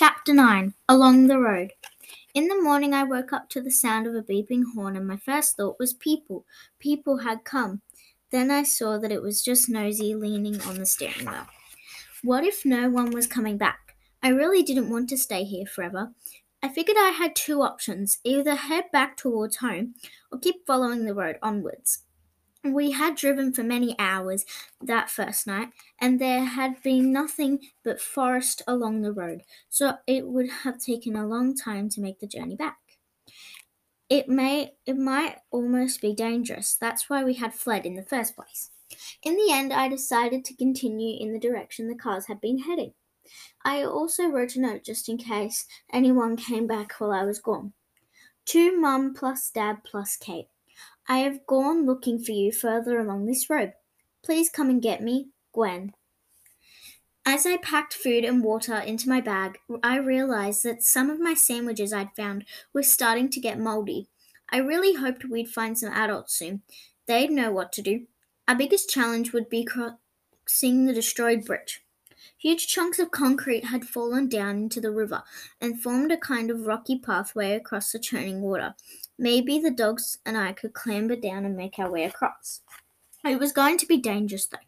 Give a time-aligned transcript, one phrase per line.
[0.00, 1.72] Chapter 9 Along the Road.
[2.32, 5.16] In the morning, I woke up to the sound of a beeping horn, and my
[5.16, 6.46] first thought was people.
[6.78, 7.82] People had come.
[8.30, 11.48] Then I saw that it was just Nosy leaning on the steering wheel.
[12.22, 13.96] What if no one was coming back?
[14.22, 16.12] I really didn't want to stay here forever.
[16.62, 19.94] I figured I had two options either head back towards home
[20.30, 22.04] or keep following the road onwards.
[22.72, 24.44] We had driven for many hours
[24.80, 25.68] that first night,
[26.00, 31.16] and there had been nothing but forest along the road, so it would have taken
[31.16, 32.78] a long time to make the journey back.
[34.08, 36.76] It may it might almost be dangerous.
[36.80, 38.70] That's why we had fled in the first place.
[39.22, 42.94] In the end, I decided to continue in the direction the cars had been heading.
[43.64, 47.74] I also wrote a note just in case anyone came back while I was gone.
[48.46, 50.48] To Mum plus Dad plus Kate.
[51.08, 53.72] I have gone looking for you further along this road.
[54.22, 55.94] Please come and get me, Gwen.
[57.24, 61.34] As I packed food and water into my bag, I realized that some of my
[61.34, 64.08] sandwiches I'd found were starting to get moldy.
[64.50, 66.62] I really hoped we'd find some adults soon.
[67.06, 68.06] They'd know what to do.
[68.46, 71.82] Our biggest challenge would be crossing the destroyed bridge.
[72.36, 75.22] Huge chunks of concrete had fallen down into the river
[75.60, 78.74] and formed a kind of rocky pathway across the churning water.
[79.18, 82.60] Maybe the dogs and I could clamber down and make our way across.
[83.24, 84.58] It was going to be dangerous, though.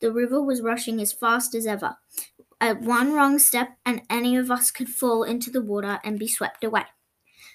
[0.00, 1.96] The river was rushing as fast as ever.
[2.60, 6.28] At one wrong step, and any of us could fall into the water and be
[6.28, 6.84] swept away.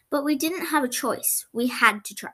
[0.09, 1.45] But we didn't have a choice.
[1.51, 2.31] We had to try.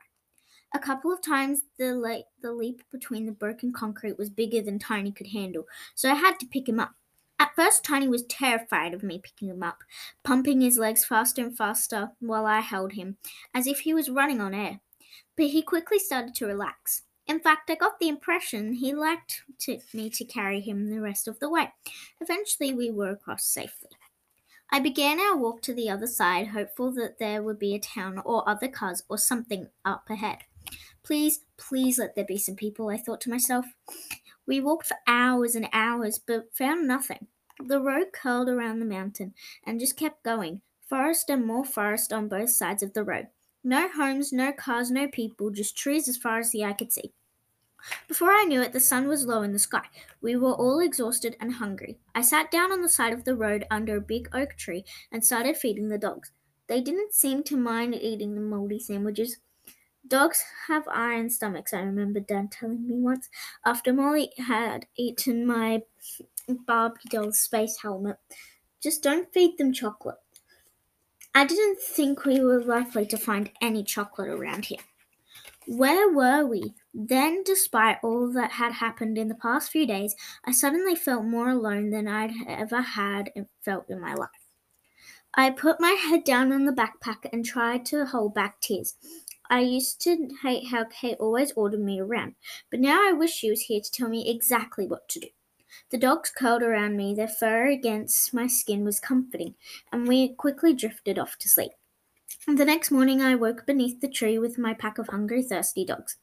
[0.74, 4.80] A couple of times, the, le- the leap between the broken concrete was bigger than
[4.80, 5.66] Tiny could handle,
[5.96, 6.94] so I had to pick him up.
[7.42, 9.80] At first, Tiny was terrified of me picking him up,
[10.24, 13.18] pumping his legs faster and faster while I held him,
[13.52, 14.80] as if he was running on air.
[15.36, 17.02] But he quickly started to relax.
[17.26, 21.28] In fact, I got the impression he liked to, me to carry him the rest
[21.28, 21.74] of the way.
[22.20, 23.90] Eventually, we were across safely.
[24.72, 28.22] I began our walk to the other side, hopeful that there would be a town
[28.24, 30.44] or other cars or something up ahead.
[31.02, 33.66] Please, please let there be some people, I thought to myself.
[34.46, 37.28] We walked for hours and hours, but found nothing.
[37.64, 39.34] The road curled around the mountain
[39.64, 43.28] and just kept going, forest and more forest on both sides of the road.
[43.64, 47.14] No homes, no cars, no people, just trees as far as the eye could see.
[48.08, 49.86] Before I knew it, the sun was low in the sky.
[50.22, 52.00] We were all exhausted and hungry.
[52.14, 55.24] I sat down on the side of the road under a big oak tree and
[55.26, 56.32] started feeding the dogs.
[56.68, 59.38] They didn't seem to mind eating the moldy sandwiches.
[60.08, 63.30] Dogs have iron stomachs, I remember Dad telling me once,
[63.66, 65.84] after Molly had eaten my
[66.48, 68.18] Barbie doll space helmet.
[68.82, 70.18] Just don't feed them chocolate.
[71.34, 74.80] I didn't think we were likely to find any chocolate around here.
[75.68, 76.74] Where were we?
[76.94, 81.50] Then, despite all that had happened in the past few days, I suddenly felt more
[81.50, 83.32] alone than I'd ever had
[83.64, 84.30] felt in my life.
[85.34, 88.96] I put my head down on the backpack and tried to hold back tears.
[89.50, 92.36] I used to hate how Kate always ordered me around,
[92.70, 95.28] but now I wish she was here to tell me exactly what to do.
[95.90, 99.56] The dogs curled around me, their fur against my skin was comforting,
[99.92, 101.72] and we quickly drifted off to sleep.
[102.48, 106.18] The next morning, I woke beneath the tree with my pack of hungry, thirsty dogs.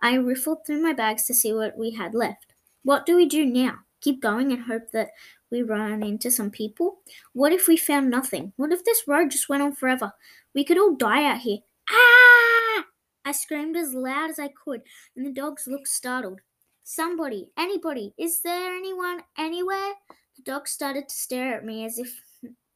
[0.00, 2.54] I riffled through my bags to see what we had left.
[2.82, 3.78] What do we do now?
[4.00, 5.08] Keep going and hope that
[5.50, 6.98] we run into some people?
[7.32, 8.52] What if we found nothing?
[8.56, 10.12] What if this road just went on forever?
[10.54, 11.58] We could all die out here.
[11.88, 12.84] Ah!
[13.24, 14.82] I screamed as loud as I could,
[15.16, 16.40] and the dogs looked startled.
[16.86, 19.94] Somebody, anybody, is there anyone anywhere?
[20.36, 22.20] The dogs started to stare at me as if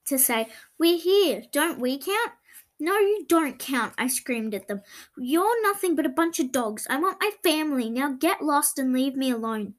[0.07, 0.49] to say,
[0.79, 2.33] We're here, don't we count?
[2.81, 4.81] No, you don't count, I screamed at them.
[5.19, 6.87] You're nothing but a bunch of dogs.
[6.89, 7.91] I want my family.
[7.91, 9.75] Now get lost and leave me alone.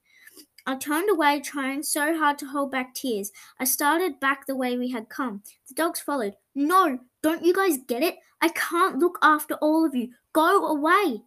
[0.64, 3.32] I turned away, trying so hard to hold back tears.
[3.58, 5.42] I started back the way we had come.
[5.66, 6.34] The dogs followed.
[6.54, 8.18] No, don't you guys get it?
[8.40, 10.10] I can't look after all of you.
[10.32, 11.22] Go away.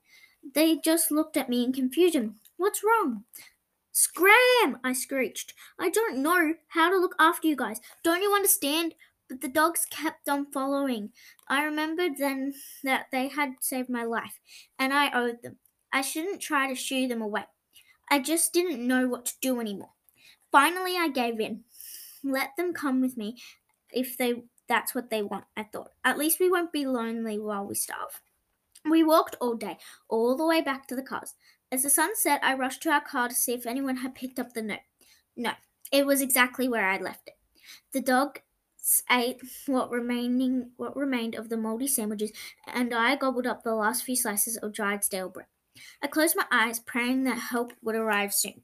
[0.56, 2.36] They just looked at me in confusion.
[2.64, 3.26] What's wrong?
[3.92, 4.78] Scram!
[4.86, 5.54] I screeched.
[5.78, 7.82] I don't know how to look after you guys.
[8.06, 8.96] Don't you understand?
[9.28, 11.10] But the dogs kept on following.
[11.50, 12.54] I remembered then
[12.86, 14.40] that they had saved my life,
[14.80, 15.58] and I owed them.
[15.92, 17.44] I shouldn't try to shoo them away.
[18.10, 19.92] I just didn't know what to do anymore.
[20.50, 21.66] Finally, I gave in.
[22.24, 23.42] Let them come with me
[23.92, 24.36] if they
[24.70, 25.90] that's what they want, I thought.
[26.06, 28.22] At least we won't be lonely while we starve.
[28.90, 29.78] We walked all day,
[30.10, 31.36] all the way back to the cars.
[31.74, 34.38] As the sun set, I rushed to our car to see if anyone had picked
[34.38, 34.86] up the note.
[35.36, 35.54] No,
[35.92, 37.34] it was exactly where I'd left it.
[37.94, 38.42] The dog
[39.10, 42.32] ate what remaining what remained of the moldy sandwiches,
[42.68, 45.48] and I gobbled up the last few slices of dried stale bread.
[46.00, 48.62] I closed my eyes, praying that help would arrive soon.